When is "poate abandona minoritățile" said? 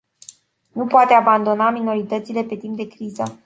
0.85-2.43